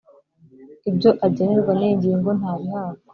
ibyo 0.89 1.09
agenerwa 1.25 1.71
n 1.79 1.81
iyi 1.85 1.95
ngingo 1.99 2.29
ntabihabwa 2.37 3.09